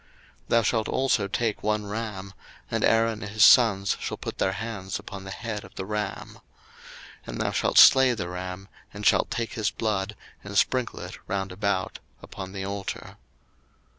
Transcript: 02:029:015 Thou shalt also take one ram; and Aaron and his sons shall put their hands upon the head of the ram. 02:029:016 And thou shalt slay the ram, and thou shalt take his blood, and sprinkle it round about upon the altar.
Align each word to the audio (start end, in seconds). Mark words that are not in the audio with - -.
02:029:015 0.45 0.47
Thou 0.49 0.61
shalt 0.63 0.87
also 0.89 1.27
take 1.27 1.61
one 1.61 1.85
ram; 1.85 2.33
and 2.71 2.83
Aaron 2.83 3.21
and 3.21 3.31
his 3.31 3.45
sons 3.45 3.95
shall 3.99 4.17
put 4.17 4.39
their 4.39 4.53
hands 4.53 4.97
upon 4.97 5.25
the 5.25 5.29
head 5.29 5.63
of 5.63 5.75
the 5.75 5.85
ram. 5.85 6.39
02:029:016 7.27 7.27
And 7.27 7.41
thou 7.41 7.51
shalt 7.51 7.77
slay 7.77 8.13
the 8.15 8.27
ram, 8.27 8.67
and 8.95 9.03
thou 9.03 9.07
shalt 9.09 9.29
take 9.29 9.53
his 9.53 9.69
blood, 9.69 10.15
and 10.43 10.57
sprinkle 10.57 11.01
it 11.01 11.19
round 11.27 11.51
about 11.51 11.99
upon 12.23 12.51
the 12.51 12.65
altar. 12.65 13.17